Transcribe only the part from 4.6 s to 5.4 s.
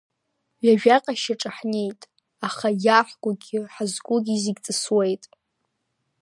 ҵысуеит.